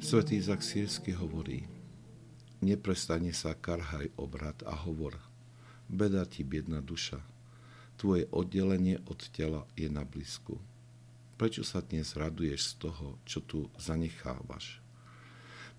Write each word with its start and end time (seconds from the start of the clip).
Svetý 0.00 0.40
Izak 0.40 0.64
Sírsky 0.64 1.12
hovorí, 1.12 1.68
neprestane 2.64 3.36
sa 3.36 3.52
karhaj 3.52 4.08
obrad 4.16 4.56
a 4.64 4.72
hovor, 4.72 5.20
beda 5.92 6.24
ti 6.24 6.40
biedna 6.40 6.80
duša, 6.80 7.20
tvoje 8.00 8.24
oddelenie 8.32 8.96
od 9.12 9.20
tela 9.28 9.68
je 9.76 9.92
na 9.92 10.00
blízku. 10.08 10.56
Prečo 11.36 11.60
sa 11.68 11.84
dnes 11.84 12.16
raduješ 12.16 12.60
z 12.64 12.72
toho, 12.80 13.20
čo 13.28 13.44
tu 13.44 13.68
zanechávaš? 13.76 14.80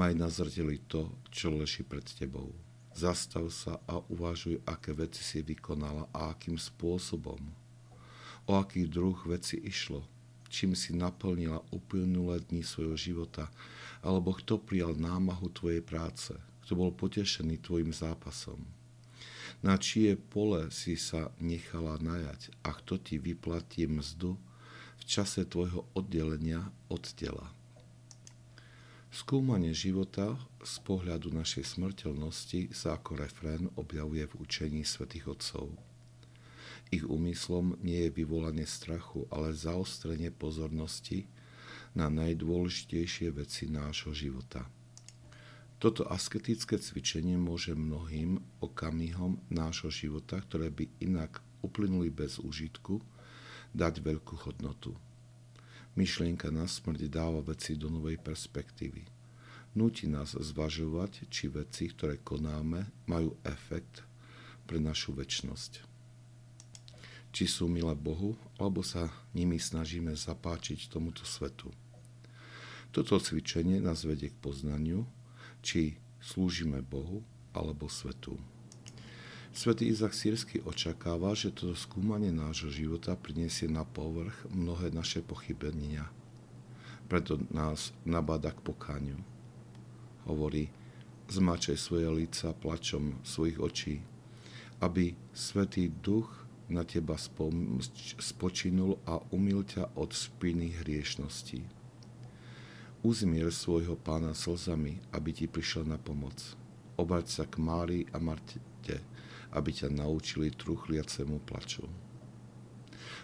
Maj 0.00 0.16
na 0.16 0.32
zrdeli 0.32 0.80
to, 0.88 1.12
čo 1.28 1.52
leží 1.52 1.84
pred 1.84 2.08
tebou. 2.08 2.56
Zastav 2.96 3.52
sa 3.52 3.84
a 3.84 4.00
uvažuj, 4.08 4.64
aké 4.64 4.96
veci 4.96 5.20
si 5.20 5.44
vykonala 5.44 6.08
a 6.16 6.32
akým 6.32 6.56
spôsobom. 6.56 7.52
O 8.48 8.56
aký 8.56 8.88
druh 8.88 9.20
veci 9.28 9.60
išlo, 9.60 10.08
čím 10.48 10.78
si 10.78 10.94
naplnila 10.94 11.62
uplynulé 11.74 12.42
dni 12.46 12.62
svojho 12.62 12.96
života, 12.98 13.50
alebo 14.02 14.34
kto 14.36 14.62
prijal 14.62 14.94
námahu 14.94 15.50
tvojej 15.50 15.82
práce, 15.82 16.32
kto 16.66 16.72
bol 16.78 16.90
potešený 16.94 17.62
tvojim 17.62 17.90
zápasom. 17.90 18.62
Na 19.64 19.80
čie 19.80 20.14
pole 20.20 20.68
si 20.68 21.00
sa 21.00 21.32
nechala 21.40 21.96
najať 21.98 22.52
a 22.60 22.76
kto 22.76 23.00
ti 23.00 23.16
vyplatí 23.16 23.88
mzdu 23.88 24.36
v 25.00 25.02
čase 25.08 25.48
tvojho 25.48 25.88
oddelenia 25.96 26.68
od 26.92 27.02
tela. 27.16 27.50
Skúmanie 29.16 29.72
života 29.72 30.36
z 30.60 30.76
pohľadu 30.84 31.32
našej 31.32 31.78
smrteľnosti 31.78 32.76
sa 32.76 33.00
ako 33.00 33.16
refrén 33.16 33.64
objavuje 33.80 34.28
v 34.28 34.34
učení 34.44 34.84
svätých 34.84 35.32
Otcov. 35.32 35.72
Ich 36.94 37.02
úmyslom 37.02 37.74
nie 37.82 38.06
je 38.06 38.14
vyvolanie 38.14 38.62
strachu, 38.62 39.26
ale 39.34 39.50
zaostrenie 39.50 40.30
pozornosti 40.30 41.26
na 41.98 42.06
najdôležitejšie 42.06 43.34
veci 43.34 43.66
nášho 43.66 44.14
života. 44.14 44.70
Toto 45.76 46.08
asketické 46.08 46.80
cvičenie 46.80 47.36
môže 47.36 47.76
mnohým 47.76 48.40
okamihom 48.64 49.42
nášho 49.52 49.92
života, 49.92 50.40
ktoré 50.40 50.72
by 50.72 50.88
inak 51.04 51.44
uplynuli 51.60 52.08
bez 52.08 52.40
užitku, 52.40 53.02
dať 53.76 54.00
veľkú 54.00 54.48
hodnotu. 54.48 54.96
Myšlienka 55.96 56.48
na 56.48 56.64
smrť 56.64 57.08
dáva 57.08 57.44
veci 57.44 57.76
do 57.76 57.92
novej 57.92 58.16
perspektívy. 58.20 59.04
Núti 59.76 60.08
nás 60.08 60.32
zvažovať, 60.32 61.28
či 61.28 61.52
veci, 61.52 61.92
ktoré 61.92 62.24
konáme, 62.24 62.88
majú 63.04 63.36
efekt 63.44 64.00
pre 64.64 64.80
našu 64.80 65.12
väčnosť. 65.12 65.95
Či 67.36 67.44
sú 67.44 67.68
milé 67.68 67.92
Bohu, 67.92 68.32
alebo 68.56 68.80
sa 68.80 69.12
nimi 69.36 69.60
snažíme 69.60 70.16
zapáčiť 70.16 70.88
tomuto 70.88 71.20
svetu. 71.28 71.68
Toto 72.96 73.20
cvičenie 73.20 73.76
nás 73.76 74.08
vedie 74.08 74.32
k 74.32 74.40
poznaniu, 74.40 75.04
či 75.60 76.00
slúžime 76.16 76.80
Bohu 76.80 77.20
alebo 77.52 77.92
svetu. 77.92 78.40
Svetý 79.52 79.92
Izak 79.92 80.16
Sírsky 80.16 80.64
očakáva, 80.64 81.36
že 81.36 81.52
toto 81.52 81.76
skúmanie 81.76 82.32
nášho 82.32 82.72
života 82.72 83.12
priniesie 83.12 83.68
na 83.68 83.84
povrch 83.84 84.48
mnohé 84.48 84.88
naše 84.88 85.20
pochybenia. 85.20 86.08
Preto 87.04 87.36
nás 87.52 87.92
nabáda 88.08 88.56
k 88.56 88.64
pokániu. 88.64 89.20
Hovorí, 90.24 90.72
zmačaj 91.28 91.76
svoje 91.76 92.08
líca 92.08 92.56
plačom 92.56 93.20
svojich 93.28 93.60
očí, 93.60 94.00
aby 94.80 95.12
Svetý 95.36 95.92
Duch 95.92 96.45
na 96.66 96.82
teba 96.82 97.14
spočinul 98.18 98.98
a 99.06 99.22
umil 99.30 99.62
ťa 99.62 99.94
od 99.94 100.10
špiny 100.10 100.82
hriešností. 100.82 101.62
Uzmier 103.06 103.54
svojho 103.54 103.94
pána 103.94 104.34
slzami, 104.34 104.98
aby 105.14 105.30
ti 105.30 105.46
prišiel 105.46 105.86
na 105.86 105.94
pomoc. 105.94 106.42
Obrať 106.98 107.26
sa 107.30 107.44
k 107.46 107.62
Márii 107.62 108.02
a 108.10 108.18
Marte, 108.18 108.98
aby 109.54 109.70
ťa 109.70 109.94
naučili 109.94 110.50
truchliacemu 110.50 111.38
plaču. 111.46 111.86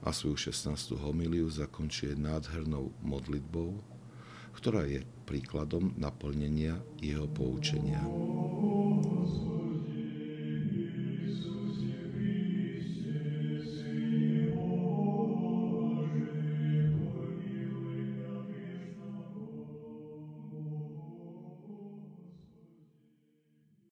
A 0.00 0.16
svoju 0.16 0.36
16. 0.48 0.96
homiliu 0.96 1.48
zakončuje 1.52 2.16
nádhernou 2.16 2.94
modlitbou, 3.04 3.76
ktorá 4.56 4.88
je 4.88 5.04
príkladom 5.28 5.92
naplnenia 6.00 6.80
jeho 7.04 7.28
poučenia. 7.28 8.00